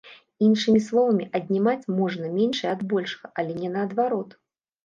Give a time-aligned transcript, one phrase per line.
[0.45, 4.29] Іншымі словамі, аднімаць можна меншае ад большага, але не наадварот.